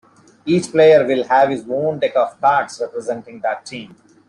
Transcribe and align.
Each 0.47 0.71
player 0.71 1.05
will 1.05 1.25
have 1.25 1.49
his 1.49 1.63
own 1.69 1.99
deck 1.99 2.15
of 2.15 2.41
cards 2.41 2.79
representing 2.81 3.39
that 3.41 3.63
team. 3.67 3.95